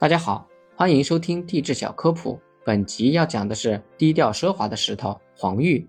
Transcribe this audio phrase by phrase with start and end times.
[0.00, 2.40] 大家好，欢迎收听地质小科普。
[2.64, 5.86] 本集要讲的是低调奢华的石头——黄玉。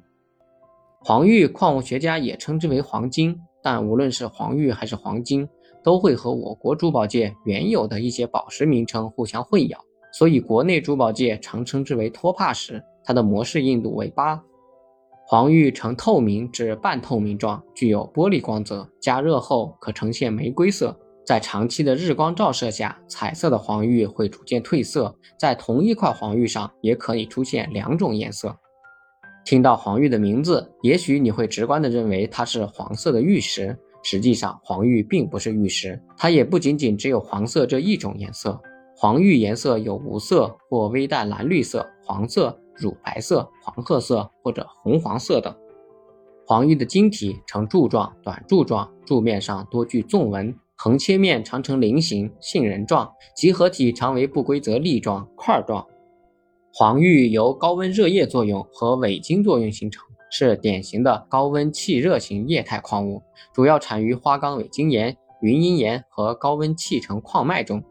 [0.99, 5.47] 黄玉，矿物学家也称之为黄金，但无论是黄玉还是黄金，
[5.81, 9.77] 都会和我国珠宝界原有的一些宝石名称互相混淆，
[10.11, 12.83] 所以国内珠宝界常称之为托帕石。
[13.05, 14.43] 它的模式硬度为八。
[15.25, 20.99] 黄玉呈透明至半透明状，具有玻璃光泽，加热后可呈现玫瑰色。
[21.23, 25.15] 在长期的日光照射下，彩色的黄玉会逐渐褪色。
[25.39, 28.57] 在同一块黄玉上，也可以出现两种颜色。
[29.45, 33.77] 听到黄玉的名字，也许你会直观地认为它是黄色的玉石。
[34.03, 38.59] 实际上，黄玉并不是玉石，它也不仅仅只有黄色这一种颜色。
[38.95, 45.55] 黄玉颜色有无色或微淡蓝绿色、黄色、乳白色、黄褐色或者红黄色等。
[46.45, 50.53] 黄玉的晶体呈柱状、短柱状，柱面上多具纵纹。
[50.83, 55.85] 横切面常呈菱形、杏仁状，集合体常为不规则粒状、块状。
[56.73, 63.21] 黄玉由高温热液作用和伪晶作用形成，是典型的高温气热型液态矿物，
[63.53, 67.83] 主要产于花岗伪晶岩、云阴岩和高温气成矿脉中。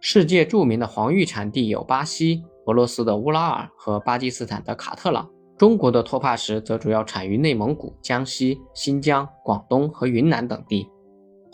[0.00, 10.88] 世界著名的黄玉产地有巴西、俄罗斯的乌拉尔和巴基斯坦的卡特朗，中国的托帕石则主要产于内蒙古、江西、新疆、广东和云南等地。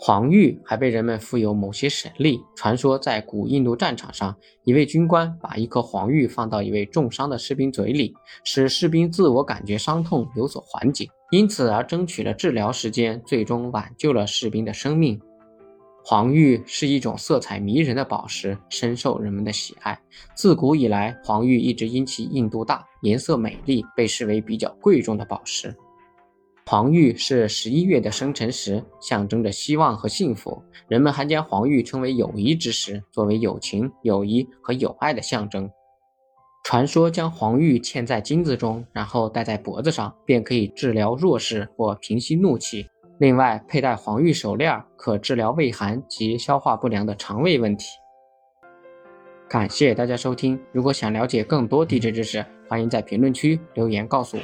[0.07, 2.39] 黄玉还被人们赋有某些神力。
[2.55, 15.19] 传说在古印度战场上，一位军官把一颗黄玉放到一位重伤的士兵嘴里，使士兵自我感觉伤痛有所缓解，因此而争取了治疗时间，最终挽救了士兵的生命。
[16.03, 19.99] 黄玉是一种色彩迷人的宝石，深受人们的喜爱。
[20.35, 25.75] 自古以来，黄玉一直因其硬度大、颜色美丽，被视为比较贵重的宝石。
[26.67, 30.59] 黄玉是十一月的生辰石，象征着希望和幸福。
[30.87, 35.69] 人们还将黄玉称为友谊之石，作为友情、友谊和友爱的象征。
[36.63, 42.87] 传说将黄玉嵌在金子中，然后戴在脖子上，便可以治疗弱视或平息怒气。
[43.19, 47.85] 另外，佩戴黄玉手链可治疗胃寒及消化不良的肠胃问题。
[49.47, 54.41] 感谢大家收听，如果想了解更多地质知识，欢迎在评论区留言告诉我。